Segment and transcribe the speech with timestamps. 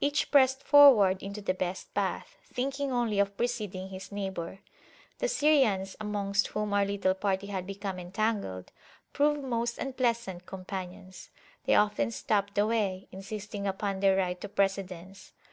[0.00, 4.58] Each pressed forward into the best path, thinking only of preceding his neighbour.
[5.18, 8.72] The Syrians, amongst whom our little party had become entangled,
[9.12, 11.30] proved most unpleasant companions:
[11.64, 15.32] they often stopped the way, insisting upon their right to precedence.